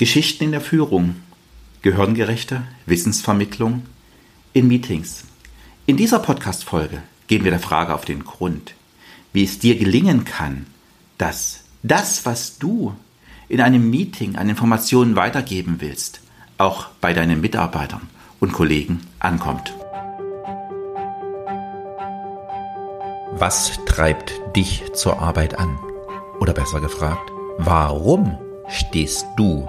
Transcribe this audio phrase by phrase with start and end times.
[0.00, 1.16] Geschichten in der Führung,
[1.82, 3.82] gehirngerechte Wissensvermittlung
[4.54, 5.24] in Meetings.
[5.84, 8.72] In dieser Podcast-Folge gehen wir der Frage auf den Grund,
[9.34, 10.64] wie es dir gelingen kann,
[11.18, 12.96] dass das, was du
[13.50, 16.22] in einem Meeting an Informationen weitergeben willst,
[16.56, 18.08] auch bei deinen Mitarbeitern
[18.40, 19.74] und Kollegen ankommt.
[23.32, 25.78] Was treibt dich zur Arbeit an?
[26.40, 29.68] Oder besser gefragt, warum stehst du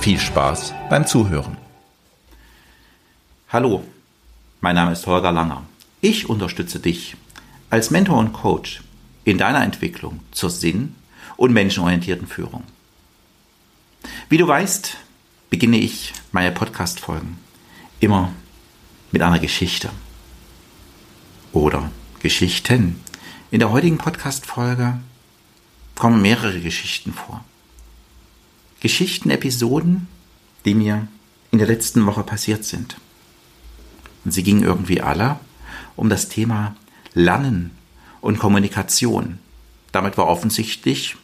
[0.00, 1.58] Viel Spaß beim Zuhören.
[3.50, 3.84] Hallo,
[4.62, 5.64] mein Name ist Holger Langer.
[6.00, 7.16] Ich unterstütze dich
[7.68, 8.82] als Mentor und Coach
[9.24, 10.94] in deiner Entwicklung zur sinn-
[11.36, 12.64] und menschenorientierten Führung.
[14.30, 14.96] Wie du weißt,
[15.50, 17.36] beginne ich meine Podcast-Folgen
[18.00, 18.32] immer
[19.12, 19.90] mit einer Geschichte
[21.52, 23.04] oder Geschichten.
[23.50, 24.98] In der heutigen Podcast-Folge
[25.94, 27.44] kommen mehrere Geschichten vor.
[28.80, 30.08] Geschichten, Episoden,
[30.64, 31.06] die mir
[31.50, 32.96] in der letzten Woche passiert sind.
[34.24, 35.38] Und sie gingen irgendwie alle
[35.96, 36.76] um das Thema
[37.14, 37.72] Lernen
[38.20, 39.38] und Kommunikation.
[39.92, 41.16] Damit war offensichtlich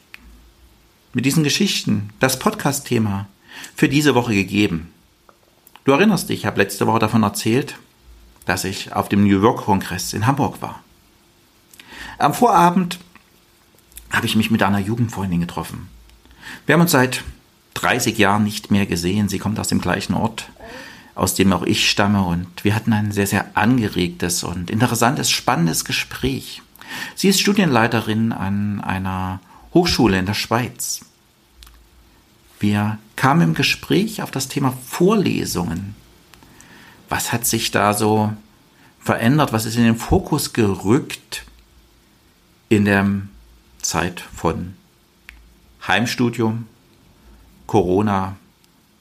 [1.13, 3.29] mit diesen Geschichten das Podcast-Thema
[3.75, 4.93] für diese Woche gegeben.
[5.85, 7.79] Du erinnerst dich, ich habe letzte Woche davon erzählt,
[8.45, 10.83] dass ich auf dem New York-Kongress in Hamburg war.
[12.19, 12.99] Am Vorabend
[14.11, 15.89] habe ich mich mit einer Jugendfreundin getroffen.
[16.65, 17.25] Wir haben uns seit
[17.77, 19.29] 30 Jahren nicht mehr gesehen.
[19.29, 20.51] Sie kommt aus dem gleichen Ort,
[21.15, 22.25] aus dem auch ich stamme.
[22.25, 26.63] Und wir hatten ein sehr, sehr angeregtes und interessantes, spannendes Gespräch.
[27.15, 29.41] Sie ist Studienleiterin an einer
[29.75, 31.01] Hochschule in der Schweiz.
[32.59, 35.95] Wir kamen im Gespräch auf das Thema Vorlesungen.
[37.09, 38.33] Was hat sich da so
[38.99, 39.53] verändert?
[39.53, 41.45] Was ist in den Fokus gerückt
[42.69, 43.07] in der
[43.83, 44.75] Zeit von
[45.87, 46.67] Heimstudium,
[47.77, 48.37] Corona,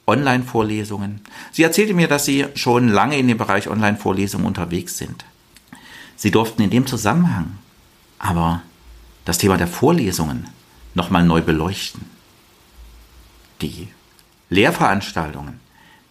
[0.06, 1.22] Online-Vorlesungen.
[1.54, 5.24] Sie erzählte mir, dass Sie schon lange in dem Bereich Online-Vorlesungen unterwegs sind.
[6.18, 7.58] Sie durften in dem Zusammenhang
[8.20, 8.64] aber
[9.24, 10.50] das Thema der Vorlesungen
[10.94, 12.06] nochmal neu beleuchten.
[13.62, 13.88] Die
[14.50, 15.62] Lehrveranstaltungen,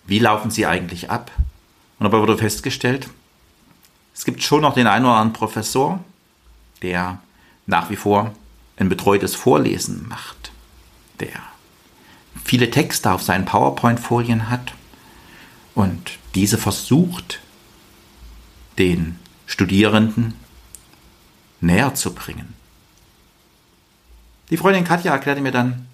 [0.06, 1.30] wie laufen sie eigentlich ab?
[1.98, 3.10] Und dabei wurde festgestellt,
[4.14, 6.02] es gibt schon noch den einen oder anderen Professor,
[6.80, 7.18] der
[7.66, 8.32] nach wie vor
[8.78, 10.50] ein betreutes Vorlesen macht,
[11.20, 11.53] der
[12.44, 14.74] viele Texte auf seinen PowerPoint-Folien hat
[15.74, 17.40] und diese versucht,
[18.78, 20.34] den Studierenden
[21.60, 22.54] näher zu bringen.
[24.50, 25.86] Die Freundin Katja erklärte mir dann,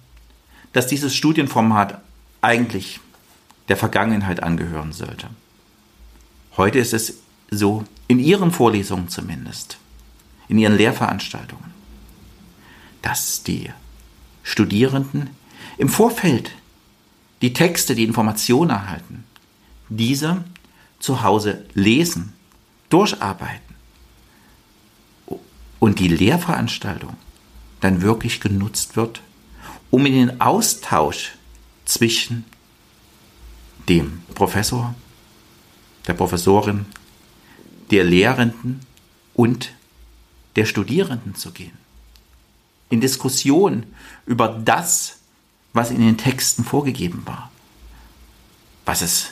[0.73, 2.01] dass dieses Studienformat
[2.41, 2.99] eigentlich
[3.69, 5.29] der Vergangenheit angehören sollte.
[6.57, 7.19] Heute ist es
[7.49, 9.77] so, in ihren Vorlesungen zumindest,
[10.49, 11.71] in ihren Lehrveranstaltungen,
[13.01, 13.71] dass die
[14.43, 15.29] Studierenden
[15.81, 16.51] im Vorfeld
[17.41, 19.23] die Texte, die Informationen erhalten,
[19.89, 20.43] diese
[20.99, 22.33] zu Hause lesen,
[22.89, 23.73] durcharbeiten
[25.79, 27.17] und die Lehrveranstaltung
[27.79, 29.23] dann wirklich genutzt wird,
[29.89, 31.31] um in den Austausch
[31.85, 32.45] zwischen
[33.89, 34.93] dem Professor,
[36.05, 36.85] der Professorin,
[37.89, 38.81] der Lehrenden
[39.33, 39.71] und
[40.55, 41.75] der Studierenden zu gehen.
[42.91, 43.87] In Diskussion
[44.27, 45.20] über das,
[45.73, 47.51] was in den Texten vorgegeben war.
[48.85, 49.31] Was es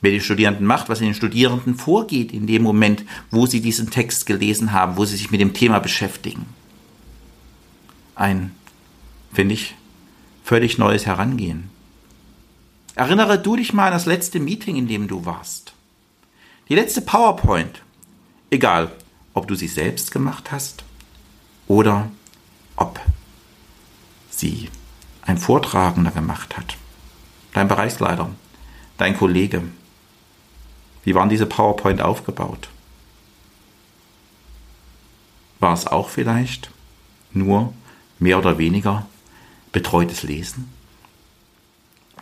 [0.00, 3.90] mit den Studierenden macht, was in den Studierenden vorgeht in dem Moment, wo sie diesen
[3.90, 6.46] Text gelesen haben, wo sie sich mit dem Thema beschäftigen.
[8.14, 8.54] Ein,
[9.32, 9.74] finde ich,
[10.44, 11.70] völlig neues Herangehen.
[12.94, 15.72] Erinnere du dich mal an das letzte Meeting, in dem du warst.
[16.68, 17.82] Die letzte PowerPoint.
[18.50, 18.92] Egal,
[19.34, 20.84] ob du sie selbst gemacht hast
[21.68, 22.10] oder
[22.76, 23.00] ob
[24.30, 24.70] sie
[25.26, 26.76] ein Vortragender gemacht hat.
[27.52, 28.30] Dein Bereichsleiter,
[28.96, 29.62] dein Kollege,
[31.04, 32.68] wie waren diese PowerPoint aufgebaut?
[35.60, 36.70] War es auch vielleicht
[37.32, 37.72] nur
[38.18, 39.06] mehr oder weniger
[39.72, 40.70] betreutes Lesen?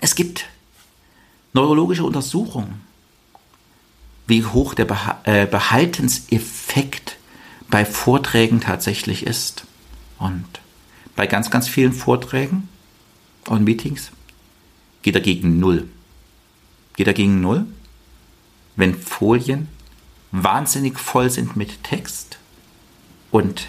[0.00, 0.46] Es gibt
[1.52, 2.82] neurologische Untersuchungen,
[4.26, 4.86] wie hoch der
[5.24, 7.16] äh, Behaltenseffekt
[7.68, 9.64] bei Vorträgen tatsächlich ist.
[10.18, 10.46] Und
[11.16, 12.68] bei ganz, ganz vielen Vorträgen
[13.49, 14.11] und Meetings
[15.02, 15.88] geht er gegen Null.
[16.96, 17.67] Geht er gegen Null,
[18.76, 19.69] wenn Folien
[20.31, 22.38] wahnsinnig voll sind mit Text
[23.31, 23.69] und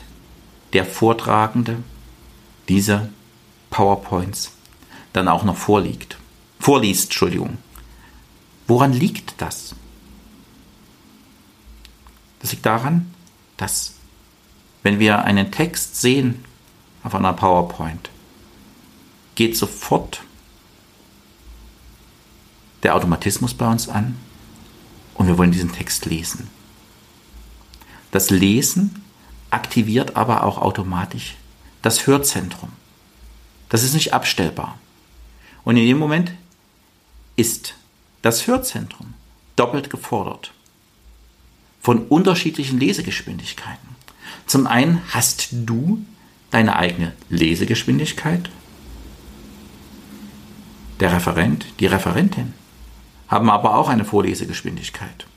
[0.74, 1.83] der Vortragende
[2.68, 3.10] diese
[3.69, 4.51] PowerPoints
[5.13, 6.18] dann auch noch vorliegt.
[6.60, 7.57] Vorliest, Entschuldigung.
[8.68, 9.75] Woran liegt das?
[12.39, 13.13] Das liegt daran,
[13.57, 13.95] dass
[14.83, 16.44] wenn wir einen Text sehen
[17.04, 18.10] auf einer PowerPoint,
[19.35, 20.21] geht sofort
[22.83, 24.17] der Automatismus bei uns an
[25.15, 26.49] und wir wollen diesen Text lesen.
[28.11, 29.03] Das Lesen
[29.49, 31.35] aktiviert aber auch automatisch
[31.81, 32.71] das Hörzentrum.
[33.69, 34.77] Das ist nicht abstellbar.
[35.63, 36.31] Und in dem Moment
[37.35, 37.75] ist
[38.21, 39.13] das Hörzentrum
[39.55, 40.51] doppelt gefordert
[41.81, 43.95] von unterschiedlichen Lesegeschwindigkeiten.
[44.47, 46.03] Zum einen hast du
[46.49, 48.49] deine eigene Lesegeschwindigkeit.
[51.00, 52.53] Der Referent, die Referentin
[53.27, 55.27] haben aber auch eine Vorlesegeschwindigkeit.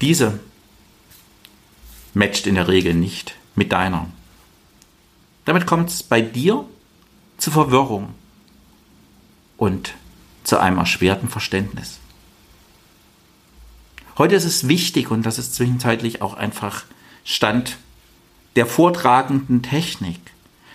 [0.00, 0.40] Diese
[2.14, 4.08] matcht in der Regel nicht mit deiner.
[5.44, 6.64] Damit kommt es bei dir
[7.38, 8.14] zu Verwirrung
[9.56, 9.94] und
[10.44, 11.98] zu einem erschwerten Verständnis.
[14.18, 16.84] Heute ist es wichtig, und das ist zwischenzeitlich auch einfach
[17.24, 17.78] Stand
[18.56, 20.20] der vortragenden Technik,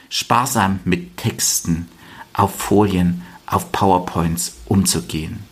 [0.10, 1.90] sparsam mit Texten
[2.36, 5.44] auf Folien, auf PowerPoints umzugehen.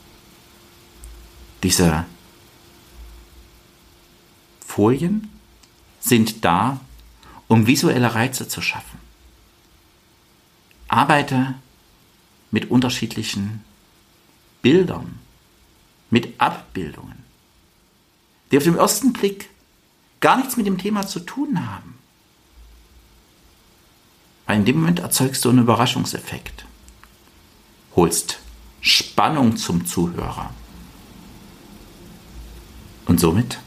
[1.63, 2.05] Diese
[4.65, 5.29] Folien
[6.01, 6.81] sind da,
[7.47, 8.99] um visuelle Reize zu schaffen.
[10.89, 11.55] Arbeite
[12.51, 13.63] mit unterschiedlichen
[14.61, 15.19] Bildern,
[16.09, 17.23] mit Abbildungen,
[18.51, 19.49] die auf den ersten Blick
[20.19, 21.97] gar nichts mit dem Thema zu tun haben.
[24.45, 26.65] Weil in dem Moment erzeugst du einen Überraschungseffekt,
[27.95, 28.39] holst
[28.81, 30.51] Spannung zum Zuhörer
[33.05, 33.59] und somit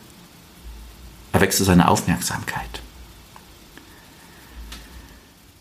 [1.33, 2.83] erwächst du seine Aufmerksamkeit.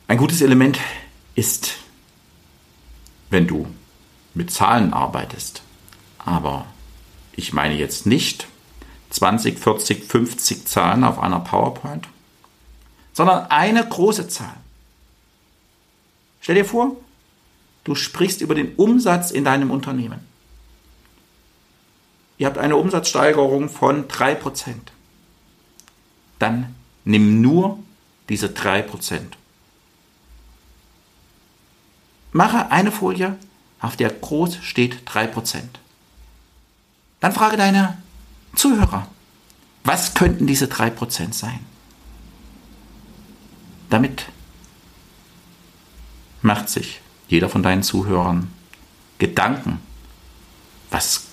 [0.07, 0.79] Ein gutes Element
[1.35, 1.75] ist,
[3.29, 3.67] wenn du
[4.33, 5.61] mit Zahlen arbeitest.
[6.19, 6.65] Aber
[7.33, 8.47] ich meine jetzt nicht
[9.09, 12.07] 20, 40, 50 Zahlen auf einer PowerPoint,
[13.13, 14.55] sondern eine große Zahl.
[16.41, 16.95] Stell dir vor,
[17.85, 20.19] du sprichst über den Umsatz in deinem Unternehmen.
[22.37, 24.73] Ihr habt eine Umsatzsteigerung von 3%.
[26.39, 27.79] Dann nimm nur
[28.27, 29.19] diese 3%.
[32.33, 33.37] Mache eine Folie,
[33.79, 35.61] auf der groß steht 3%.
[37.21, 37.97] Dann frage deine
[38.55, 39.07] Zuhörer,
[39.85, 41.59] was könnten diese 3% sein?
[43.89, 44.25] Damit
[46.41, 48.49] macht sich jeder von deinen Zuhörern
[49.17, 49.79] Gedanken,
[50.91, 51.25] was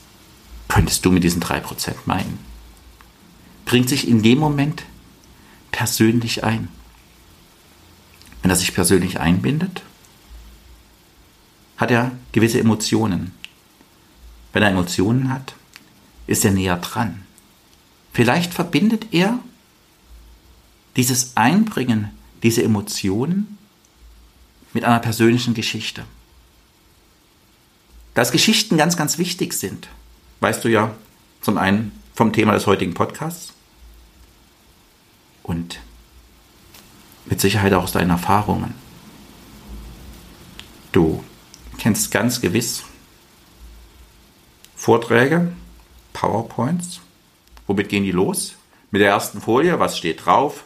[0.69, 2.39] könntest du mit diesen 3% meinen?
[3.65, 4.85] Bringt sich in dem Moment
[5.71, 6.69] persönlich ein.
[8.43, 9.83] Wenn er sich persönlich einbindet,
[11.77, 13.33] hat er gewisse Emotionen.
[14.53, 15.55] Wenn er Emotionen hat,
[16.27, 17.23] ist er näher dran.
[18.13, 19.39] Vielleicht verbindet er
[20.97, 22.11] dieses Einbringen,
[22.43, 23.59] diese Emotionen
[24.73, 26.05] mit einer persönlichen Geschichte.
[28.15, 29.89] Dass Geschichten ganz, ganz wichtig sind,
[30.41, 30.95] weißt du ja
[31.41, 33.53] zum einen vom Thema des heutigen Podcasts
[35.43, 35.81] und
[37.27, 38.75] mit Sicherheit auch aus deinen Erfahrungen.
[40.93, 41.25] Du
[41.79, 42.85] kennst ganz gewiss
[44.77, 45.53] Vorträge,
[46.13, 47.01] PowerPoints.
[47.67, 48.57] Womit gehen die los?
[48.91, 50.65] Mit der ersten Folie, was steht drauf?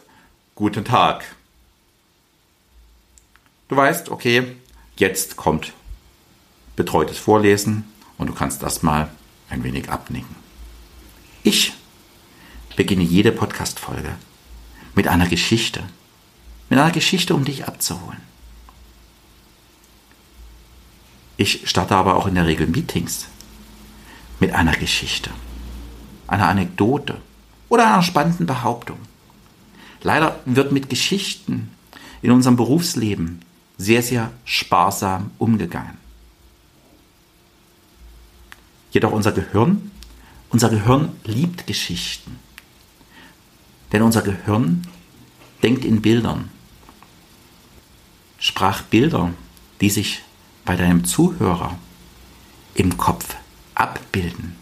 [0.55, 1.36] Guten Tag.
[3.69, 4.55] Du weißt, okay,
[4.95, 5.73] jetzt kommt
[6.77, 7.83] betreutes Vorlesen
[8.17, 9.09] und du kannst das mal
[9.49, 10.35] ein wenig abnicken.
[11.43, 11.73] Ich
[12.77, 14.15] beginne jede Podcast-Folge
[14.95, 15.83] mit einer Geschichte.
[16.69, 18.21] Mit einer Geschichte, um dich abzuholen.
[21.35, 23.27] Ich starte aber auch in der Regel Meetings
[24.39, 25.29] mit einer Geschichte,
[26.27, 27.21] einer Anekdote
[27.69, 28.97] oder einer spannenden Behauptung.
[30.03, 31.71] Leider wird mit Geschichten
[32.21, 33.41] in unserem Berufsleben
[33.77, 35.97] sehr, sehr sparsam umgegangen.
[38.91, 39.91] Jedoch unser Gehirn,
[40.49, 42.39] unser Gehirn liebt Geschichten.
[43.91, 44.87] Denn unser Gehirn
[45.61, 46.49] denkt in Bildern.
[48.39, 49.33] Sprachbilder,
[49.81, 50.21] die sich
[50.65, 51.77] bei deinem Zuhörer
[52.75, 53.35] im Kopf
[53.75, 54.55] abbilden,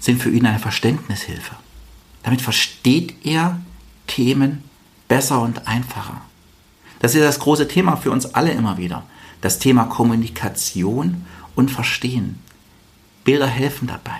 [0.00, 1.56] sind für ihn eine Verständnishilfe.
[2.22, 3.60] Damit versteht er
[4.06, 4.64] Themen
[5.08, 6.22] besser und einfacher.
[7.06, 9.04] Das ist das große Thema für uns alle immer wieder.
[9.40, 12.40] Das Thema Kommunikation und verstehen.
[13.22, 14.18] Bilder helfen dabei.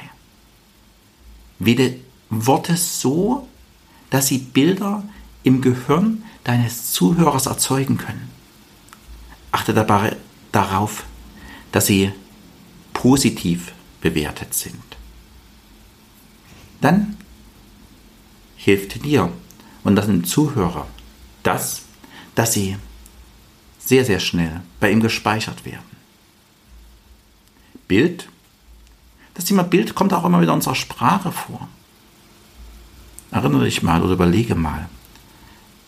[1.58, 1.96] Wähle
[2.30, 3.48] Worte so,
[4.10, 5.02] dass sie Bilder
[5.42, 8.30] im Gehirn deines Zuhörers erzeugen können.
[9.50, 10.14] Achte dabei
[10.52, 11.06] darauf,
[11.72, 12.12] dass sie
[12.92, 14.76] positiv bewertet sind.
[16.80, 17.16] Dann
[18.54, 19.32] hilft dir
[19.82, 20.86] und das dem Zuhörer
[21.42, 21.85] das,
[22.36, 22.76] dass sie
[23.80, 25.96] sehr, sehr schnell bei ihm gespeichert werden.
[27.88, 28.28] Bild,
[29.34, 31.68] das Thema Bild kommt auch immer wieder in unserer Sprache vor.
[33.30, 34.88] Erinnere dich mal oder überlege mal,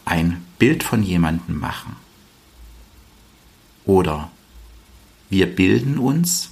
[0.05, 1.97] ein Bild von jemandem machen.
[3.85, 4.31] Oder
[5.29, 6.51] wir bilden uns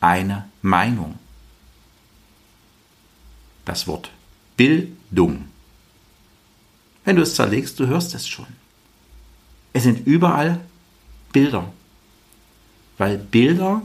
[0.00, 1.18] eine Meinung.
[3.64, 4.10] Das Wort
[4.56, 5.48] Bildung.
[7.04, 8.46] Wenn du es zerlegst, du hörst es schon.
[9.72, 10.60] Es sind überall
[11.32, 11.72] Bilder.
[12.98, 13.82] Weil Bilder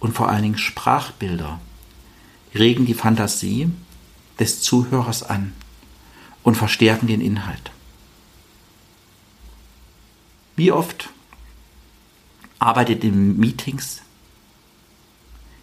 [0.00, 1.60] und vor allen Dingen Sprachbilder
[2.54, 3.70] regen die Fantasie
[4.38, 5.54] des Zuhörers an
[6.42, 7.70] und verstärken den Inhalt.
[10.56, 11.10] Wie oft
[12.58, 14.02] arbeitet in Meetings,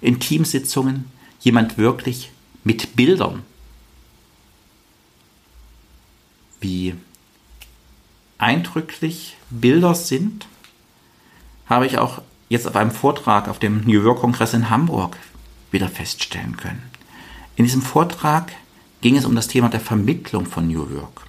[0.01, 1.05] in Teamsitzungen
[1.39, 2.31] jemand wirklich
[2.63, 3.43] mit Bildern?
[6.59, 6.95] Wie
[8.41, 10.47] eindrücklich Bilder sind,
[11.67, 15.17] habe ich auch jetzt auf einem Vortrag auf dem New York Kongress in Hamburg
[15.71, 16.83] wieder feststellen können.
[17.55, 18.51] In diesem Vortrag
[19.01, 21.21] ging es um das Thema der Vermittlung von New York.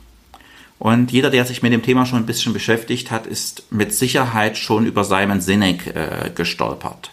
[0.79, 4.59] Und jeder, der sich mit dem Thema schon ein bisschen beschäftigt hat, ist mit Sicherheit
[4.59, 7.13] schon über Simon Sinek äh, gestolpert.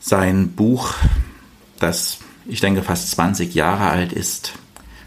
[0.00, 0.94] Sein Buch,
[1.78, 4.54] das ich denke fast 20 Jahre alt ist,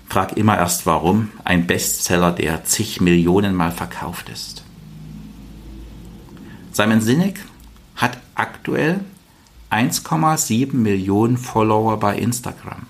[0.07, 4.63] Frag immer erst warum, ein Bestseller, der zig Millionen Mal verkauft ist.
[6.71, 7.39] Simon Sinek
[7.95, 8.99] hat aktuell
[9.71, 12.85] 1,7 Millionen Follower bei Instagram.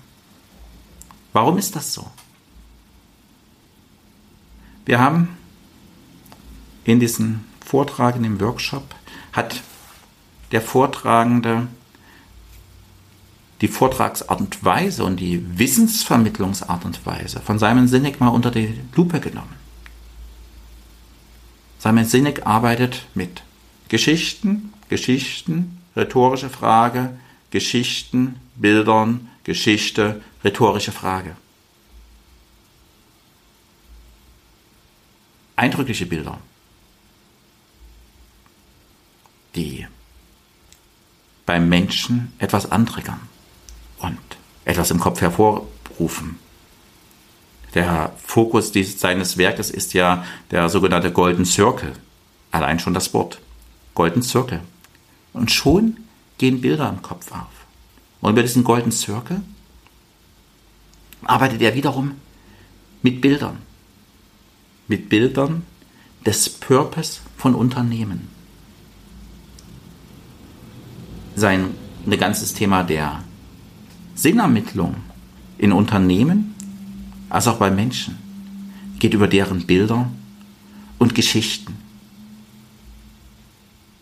[1.32, 2.10] Warum ist das so?
[4.84, 5.36] Wir haben
[6.84, 8.94] in diesem Vortrag, in dem Workshop,
[9.32, 9.60] hat
[10.52, 11.66] der Vortragende
[13.60, 18.78] die Vortragsart und Weise und die Wissensvermittlungsart und Weise von Simon Sinek mal unter die
[18.94, 19.54] Lupe genommen.
[21.78, 23.42] Simon Sinek arbeitet mit
[23.88, 27.18] Geschichten, Geschichten, rhetorische Frage,
[27.50, 31.36] Geschichten, Bildern, Geschichte, rhetorische Frage.
[35.54, 36.38] Eindrückliche Bilder,
[39.54, 39.86] die
[41.46, 43.20] beim Menschen etwas antriggern
[43.98, 44.18] und
[44.64, 46.38] etwas im Kopf hervorrufen.
[47.74, 51.92] Der Fokus dieses, seines Werkes ist ja der sogenannte Golden Circle.
[52.50, 53.38] Allein schon das Wort.
[53.94, 54.60] Golden Circle.
[55.32, 55.98] Und schon
[56.38, 57.66] gehen Bilder im Kopf auf.
[58.20, 59.42] Und über diesen Golden Circle
[61.24, 62.12] arbeitet er wiederum
[63.02, 63.58] mit Bildern.
[64.88, 65.64] Mit Bildern
[66.24, 68.28] des Purpose von Unternehmen.
[71.34, 71.74] Sein
[72.18, 73.22] ganzes Thema der
[74.16, 74.96] Sinnermittlung
[75.58, 76.54] in Unternehmen
[77.28, 78.18] als auch bei Menschen
[78.98, 80.10] geht über deren Bilder
[80.98, 81.76] und Geschichten.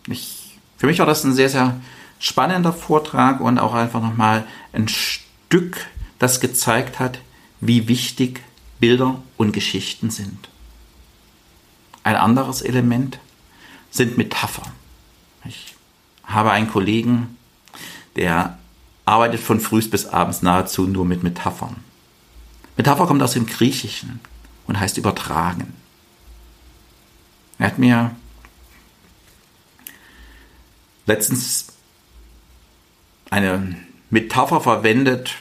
[0.07, 1.79] Ich, für mich war das ein sehr, sehr
[2.19, 5.85] spannender Vortrag und auch einfach nochmal ein Stück,
[6.17, 7.19] das gezeigt hat,
[7.59, 8.41] wie wichtig
[8.79, 10.49] Bilder und Geschichten sind.
[12.03, 13.19] Ein anderes Element
[13.91, 14.71] sind Metaphern.
[15.43, 15.75] Ich
[16.23, 17.37] habe einen Kollegen,
[18.15, 18.57] der
[19.05, 21.77] arbeitet von früh bis abends nahezu nur mit Metaphern.
[22.77, 24.19] Metapher kommt aus dem Griechischen
[24.67, 25.73] und heißt übertragen.
[27.57, 28.15] Er hat mir
[31.05, 31.67] letztens
[33.29, 33.77] eine
[34.09, 35.35] Metapher verwendet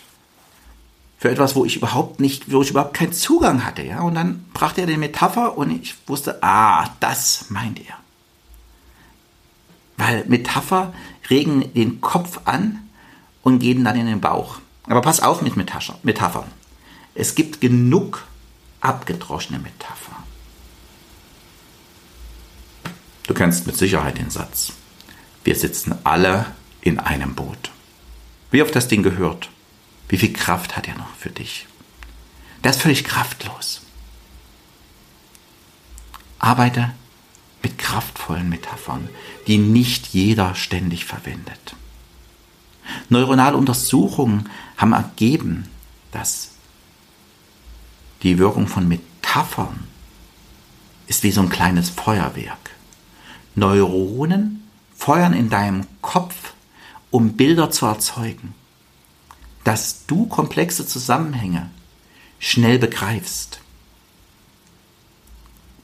[1.18, 4.02] für etwas, wo ich überhaupt nicht, wo ich überhaupt keinen Zugang hatte, ja.
[4.02, 7.94] Und dann brachte er die Metapher und ich wusste, ah, das meint er.
[9.96, 10.92] Weil Metapher
[11.30, 12.83] regen den Kopf an
[13.44, 14.58] und gehen dann in den Bauch.
[14.86, 16.50] Aber pass auf mit Metaphern.
[17.14, 18.26] Es gibt genug
[18.80, 20.24] abgedroschene Metaphern.
[23.26, 24.72] Du kennst mit Sicherheit den Satz.
[25.44, 26.46] Wir sitzen alle
[26.80, 27.70] in einem Boot.
[28.50, 29.50] Wie oft das Ding gehört?
[30.08, 31.66] Wie viel Kraft hat er noch für dich?
[32.62, 33.82] Der ist völlig kraftlos.
[36.38, 36.94] Arbeite
[37.62, 39.08] mit kraftvollen Metaphern,
[39.46, 41.76] die nicht jeder ständig verwendet.
[43.08, 45.68] Neuronale Untersuchungen haben ergeben,
[46.12, 46.52] dass
[48.22, 49.84] die Wirkung von Metaphern
[51.06, 52.70] ist wie so ein kleines Feuerwerk.
[53.54, 56.54] Neuronen feuern in deinem Kopf,
[57.10, 58.54] um Bilder zu erzeugen,
[59.64, 61.70] dass du komplexe Zusammenhänge
[62.38, 63.60] schnell begreifst.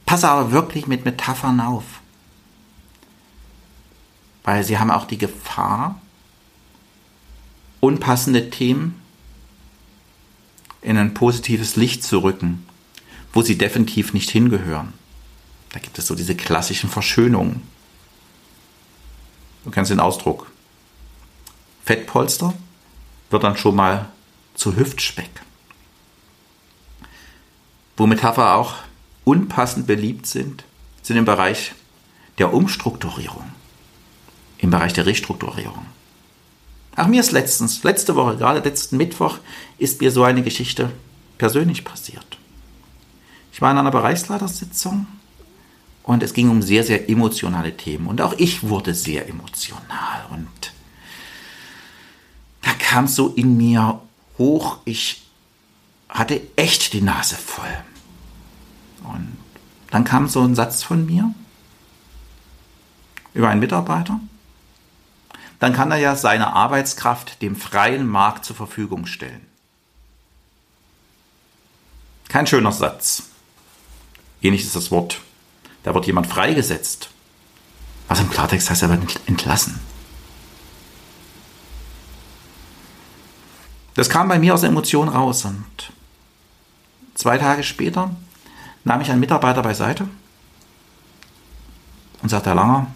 [0.06, 1.84] Passe aber wirklich mit Metaphern auf,
[4.42, 6.00] weil sie haben auch die Gefahr,
[7.80, 9.00] unpassende Themen
[10.82, 12.66] in ein positives Licht zu rücken,
[13.32, 14.92] wo sie definitiv nicht hingehören.
[15.72, 17.62] Da gibt es so diese klassischen Verschönungen.
[19.64, 20.50] Du kennst den Ausdruck.
[21.84, 22.54] Fettpolster
[23.30, 24.08] wird dann schon mal
[24.54, 25.30] zu Hüftspeck.
[27.96, 28.74] Wo Metapher auch
[29.24, 30.64] unpassend beliebt sind,
[31.02, 31.72] sind im Bereich
[32.38, 33.44] der Umstrukturierung,
[34.58, 35.86] im Bereich der Restrukturierung.
[36.96, 39.38] Ach, mir ist letztens, letzte Woche, gerade letzten Mittwoch,
[39.78, 40.90] ist mir so eine Geschichte
[41.38, 42.38] persönlich passiert.
[43.52, 45.06] Ich war in einer Bereichsleitersitzung
[46.02, 48.06] und es ging um sehr, sehr emotionale Themen.
[48.06, 50.26] Und auch ich wurde sehr emotional.
[50.30, 50.72] Und
[52.62, 54.00] da kam so in mir
[54.38, 55.22] hoch, ich
[56.08, 57.76] hatte echt die Nase voll.
[59.04, 59.36] Und
[59.90, 61.32] dann kam so ein Satz von mir
[63.34, 64.20] über einen Mitarbeiter.
[65.60, 69.46] Dann kann er ja seine Arbeitskraft dem freien Markt zur Verfügung stellen.
[72.28, 73.24] Kein schöner Satz.
[74.40, 75.20] Ähnlich ist das Wort.
[75.82, 77.10] Da wird jemand freigesetzt.
[78.08, 79.78] Was im Klartext heißt, er wird entlassen.
[83.94, 85.92] Das kam bei mir aus der Emotion raus und
[87.14, 88.14] zwei Tage später
[88.84, 90.08] nahm ich einen Mitarbeiter beiseite
[92.22, 92.86] und sagte, Herr Langer,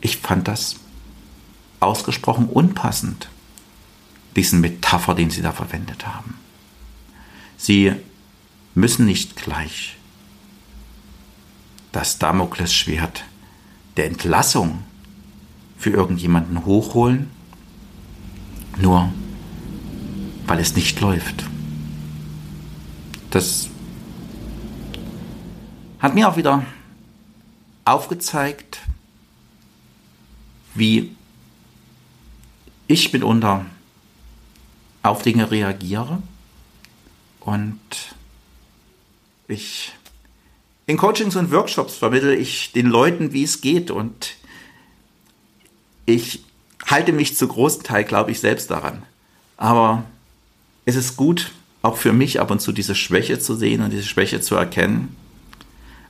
[0.00, 0.76] ich fand das
[1.80, 3.28] ausgesprochen unpassend,
[4.36, 6.34] diesen Metapher, den Sie da verwendet haben.
[7.56, 7.92] Sie
[8.74, 9.96] müssen nicht gleich
[11.92, 13.24] das Damoklesschwert
[13.96, 14.82] der Entlassung
[15.76, 17.30] für irgendjemanden hochholen,
[18.78, 19.10] nur
[20.46, 21.44] weil es nicht läuft.
[23.30, 23.68] Das
[25.98, 26.64] hat mir auch wieder
[27.84, 28.80] aufgezeigt,
[30.74, 31.14] wie
[32.90, 33.64] ich mitunter
[35.02, 36.22] auf Dinge reagiere
[37.40, 37.80] und
[39.48, 39.92] ich
[40.86, 44.34] in Coachings und Workshops vermittle ich den Leuten, wie es geht und
[46.04, 46.44] ich
[46.84, 49.04] halte mich zu großen Teil, glaube ich, selbst daran.
[49.56, 50.02] Aber
[50.84, 54.02] es ist gut, auch für mich ab und zu diese Schwäche zu sehen und diese
[54.02, 55.14] Schwäche zu erkennen,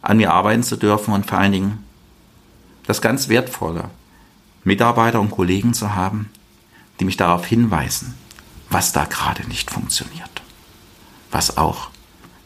[0.00, 1.84] an mir arbeiten zu dürfen und vor allen Dingen
[2.86, 3.90] das ganz Wertvolle,
[4.64, 6.30] Mitarbeiter und Kollegen zu haben,
[7.00, 8.14] die mich darauf hinweisen,
[8.68, 10.42] was da gerade nicht funktioniert,
[11.30, 11.90] was auch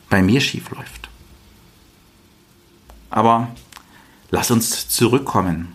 [0.08, 1.10] bei mir schief läuft.
[3.10, 3.48] Aber
[4.30, 5.72] lass uns zurückkommen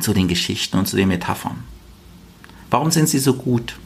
[0.00, 1.62] zu den Geschichten und zu den Metaphern.
[2.70, 3.78] Warum sind sie so gut?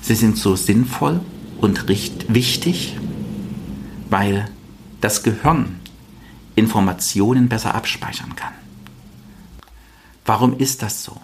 [0.00, 1.20] Sie sind so sinnvoll
[1.60, 2.96] und wichtig,
[4.08, 4.50] weil
[5.00, 5.80] das Gehirn
[6.54, 8.54] Informationen besser abspeichern kann.
[10.24, 11.20] Warum ist das so?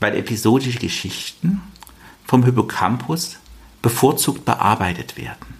[0.00, 1.60] Weil episodische Geschichten
[2.24, 3.38] vom Hippocampus
[3.82, 5.54] bevorzugt bearbeitet werden.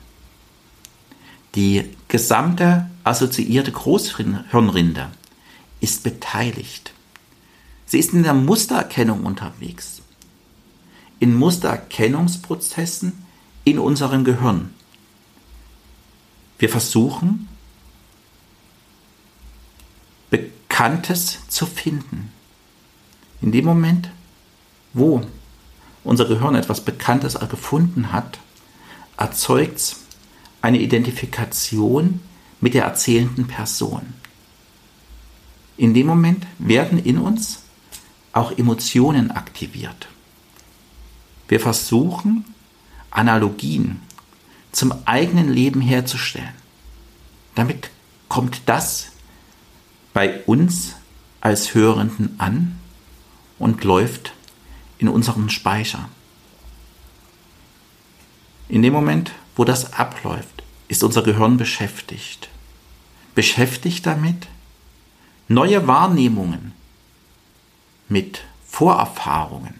[1.54, 5.10] Die gesamte assoziierte Großhirnrinde
[5.80, 6.92] ist beteiligt.
[7.86, 10.02] Sie ist in der Mustererkennung unterwegs.
[11.20, 13.24] In Mustererkennungsprozessen
[13.64, 14.74] in unserem Gehirn.
[16.58, 17.48] Wir versuchen,
[20.30, 22.30] Bekanntes zu finden.
[23.40, 24.10] In dem Moment,
[24.92, 25.22] wo
[26.04, 28.38] unser Gehirn etwas Bekanntes gefunden hat,
[29.16, 29.96] erzeugt es
[30.62, 32.20] eine Identifikation
[32.60, 34.14] mit der erzählenden Person.
[35.76, 37.62] In dem Moment werden in uns
[38.32, 40.08] auch Emotionen aktiviert.
[41.46, 42.44] Wir versuchen,
[43.10, 44.00] Analogien
[44.72, 46.54] zum eigenen Leben herzustellen.
[47.54, 47.90] Damit
[48.28, 49.12] kommt das
[50.12, 50.94] bei uns
[51.40, 52.78] als Hörenden an
[53.58, 54.32] und läuft
[54.98, 56.08] in unseren Speicher.
[58.68, 62.48] In dem Moment, wo das abläuft, ist unser Gehirn beschäftigt.
[63.34, 64.48] Beschäftigt damit,
[65.48, 66.72] neue Wahrnehmungen
[68.08, 69.74] mit Vorerfahrungen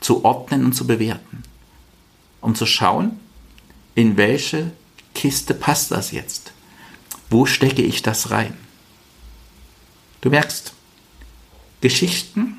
[0.00, 1.42] zu ordnen und zu bewerten,
[2.40, 3.18] um zu schauen,
[3.94, 4.72] in welche
[5.14, 6.52] Kiste passt das jetzt?
[7.30, 8.56] Wo stecke ich das rein?
[10.20, 10.72] Du merkst,
[11.80, 12.58] Geschichten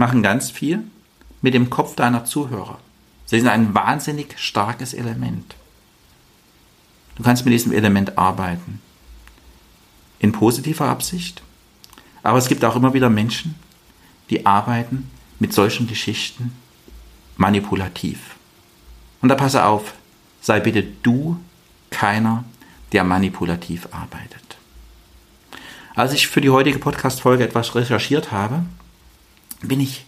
[0.00, 0.82] machen ganz viel
[1.42, 2.78] mit dem Kopf deiner Zuhörer.
[3.26, 5.54] Sie sind ein wahnsinnig starkes Element.
[7.14, 8.80] Du kannst mit diesem Element arbeiten.
[10.22, 11.42] in positiver Absicht,
[12.22, 13.54] aber es gibt auch immer wieder Menschen,
[14.28, 16.52] die arbeiten mit solchen Geschichten
[17.38, 18.36] manipulativ.
[19.22, 19.94] Und da passe auf,
[20.42, 21.40] sei bitte du
[21.88, 22.44] keiner,
[22.92, 24.58] der manipulativ arbeitet.
[25.94, 28.66] Als ich für die heutige Podcast-Folge etwas recherchiert habe,
[29.62, 30.06] bin ich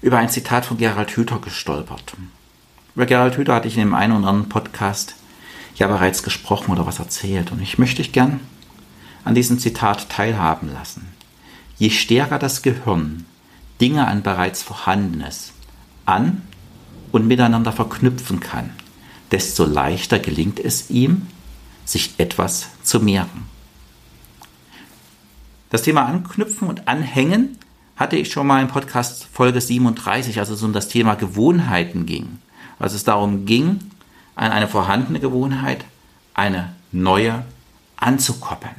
[0.00, 2.14] über ein Zitat von Gerald Hüther gestolpert.
[2.94, 5.14] Über Gerald Hüther hatte ich in dem einen oder anderen Podcast
[5.76, 7.52] ja bereits gesprochen oder was erzählt.
[7.52, 8.40] Und ich möchte dich gern
[9.24, 11.06] an diesem Zitat teilhaben lassen.
[11.78, 13.26] Je stärker das Gehirn
[13.80, 15.52] Dinge an bereits Vorhandenes
[16.06, 16.42] an
[17.12, 18.70] und miteinander verknüpfen kann,
[19.30, 21.28] desto leichter gelingt es ihm,
[21.84, 23.46] sich etwas zu merken.
[25.70, 27.58] Das Thema Anknüpfen und Anhängen
[27.98, 32.38] hatte ich schon mal in Podcast Folge 37, als es um das Thema Gewohnheiten ging.
[32.78, 33.80] Als es darum ging,
[34.36, 35.84] an eine vorhandene Gewohnheit
[36.32, 37.44] eine neue
[37.96, 38.76] anzukoppeln.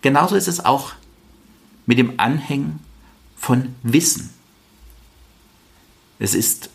[0.00, 0.92] Genauso ist es auch
[1.84, 2.80] mit dem Anhängen
[3.36, 4.30] von Wissen.
[6.18, 6.70] Es ist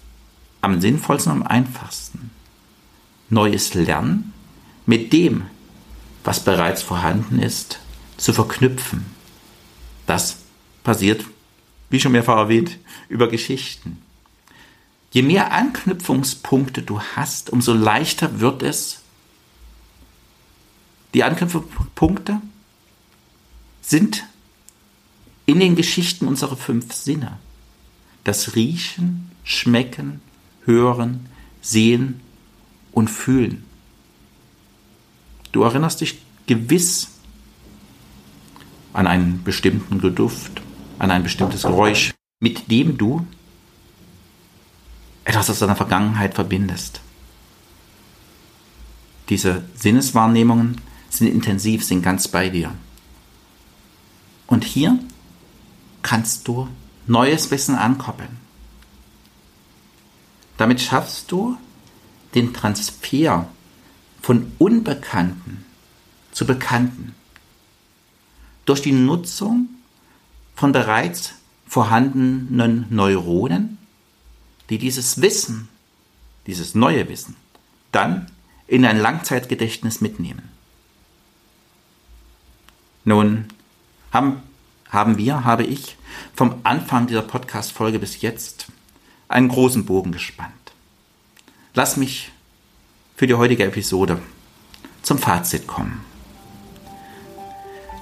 [0.62, 2.30] am sinnvollsten und am einfachsten,
[3.30, 4.34] neues Lernen
[4.86, 5.48] mit dem,
[6.24, 7.80] was bereits vorhanden ist,
[8.18, 9.08] zu verknüpfen.
[10.06, 10.39] Das
[10.90, 11.24] passiert,
[11.92, 14.02] wie schon mehrfach erwähnt, über Geschichten.
[15.12, 19.02] Je mehr Anknüpfungspunkte du hast, umso leichter wird es.
[21.14, 22.42] Die Anknüpfungspunkte
[23.84, 24.26] sind
[25.46, 27.38] in den Geschichten unsere fünf Sinne.
[28.24, 30.22] Das Riechen, Schmecken,
[30.66, 31.30] Hören,
[31.62, 32.20] Sehen
[32.94, 33.64] und Fühlen.
[35.52, 37.10] Du erinnerst dich gewiss
[38.94, 40.64] an einen bestimmten Duft,
[41.00, 43.26] an ein bestimmtes Geräusch, mit dem du
[45.24, 47.02] etwas aus deiner Vergangenheit verbindest.
[49.30, 52.72] Diese Sinneswahrnehmungen sind intensiv, sind ganz bei dir.
[54.48, 55.00] Und hier
[56.02, 56.68] kannst du
[57.08, 58.38] neues Wissen ankoppeln.
[60.58, 61.58] Damit schaffst du
[62.36, 63.48] den Transfer
[64.22, 65.66] von Unbekannten
[66.32, 67.16] zu Bekannten
[68.66, 69.70] durch die Nutzung
[70.60, 73.78] von bereits vorhandenen Neuronen,
[74.70, 75.70] die dieses Wissen,
[76.48, 77.38] dieses neue Wissen,
[77.94, 78.30] dann
[78.68, 80.50] in ein Langzeitgedächtnis mitnehmen.
[83.06, 83.46] Nun
[84.12, 84.44] haben,
[84.90, 85.96] haben wir, habe ich
[86.36, 88.68] vom Anfang dieser Podcast-Folge bis jetzt
[89.30, 90.74] einen großen Bogen gespannt.
[91.74, 92.34] Lass mich
[93.16, 94.22] für die heutige Episode
[95.04, 96.04] zum Fazit kommen.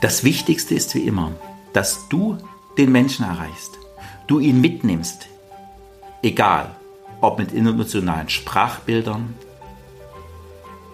[0.01, 1.33] Das Wichtigste ist wie immer,
[1.77, 2.39] dass du
[2.75, 3.77] den Menschen erreichst,
[4.25, 5.27] du ihn mitnimmst,
[6.23, 6.75] egal
[7.21, 9.35] ob mit emotionalen Sprachbildern,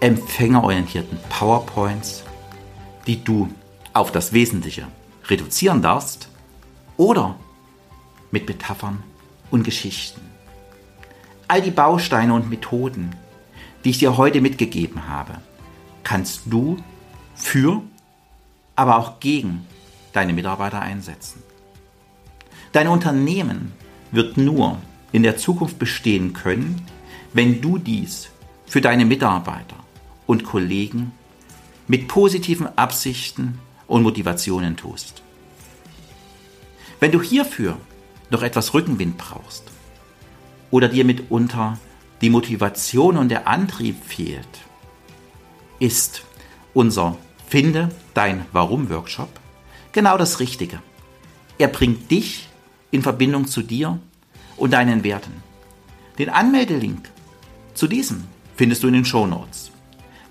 [0.01, 2.23] empfängerorientierten PowerPoints,
[3.07, 3.47] die du
[3.93, 4.85] auf das Wesentliche
[5.29, 6.27] reduzieren darfst,
[6.97, 7.35] oder
[8.31, 9.01] mit Metaphern
[9.51, 10.19] und Geschichten.
[11.47, 13.15] All die Bausteine und Methoden,
[13.85, 15.35] die ich dir heute mitgegeben habe,
[16.03, 16.75] kannst du
[17.35, 17.81] für,
[18.75, 19.65] aber auch gegen
[20.13, 21.43] deine Mitarbeiter einsetzen.
[22.71, 23.73] Dein Unternehmen
[24.11, 24.79] wird nur
[25.11, 26.85] in der Zukunft bestehen können,
[27.33, 28.29] wenn du dies
[28.65, 29.75] für deine Mitarbeiter
[30.25, 31.11] und Kollegen
[31.87, 35.21] mit positiven Absichten und Motivationen tust.
[36.99, 37.77] Wenn du hierfür
[38.29, 39.65] noch etwas Rückenwind brauchst
[40.71, 41.77] oder dir mitunter
[42.21, 44.47] die Motivation und der Antrieb fehlt,
[45.79, 46.23] ist
[46.73, 49.42] unser Finde dein Warum-Workshop
[49.93, 50.79] genau das Richtige.
[51.57, 52.49] Er bringt dich
[52.91, 53.99] in Verbindung zu dir
[54.57, 55.43] und deinen Werten.
[56.17, 57.09] Den Anmeldelink
[57.73, 58.25] zu diesem
[58.55, 59.71] findest du in den Show Notes.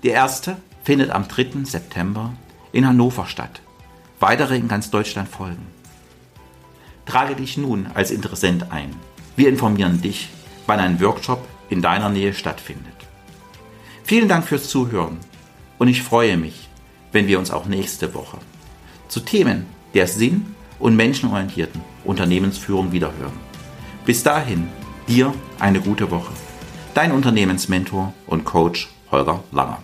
[0.03, 1.63] Der erste findet am 3.
[1.63, 2.33] September
[2.71, 3.61] in Hannover statt.
[4.19, 5.65] Weitere in ganz Deutschland folgen.
[7.05, 8.95] Trage dich nun als Interessent ein.
[9.35, 10.29] Wir informieren dich,
[10.67, 12.93] wann ein Workshop in deiner Nähe stattfindet.
[14.03, 15.17] Vielen Dank fürs Zuhören
[15.79, 16.69] und ich freue mich,
[17.11, 18.37] wenn wir uns auch nächste Woche
[19.13, 23.37] zu Themen der sinn- und menschenorientierten Unternehmensführung wiederhören.
[24.07, 24.67] Bis dahin,
[25.07, 26.33] dir eine gute Woche.
[26.95, 29.83] Dein Unternehmensmentor und Coach Holger Langer.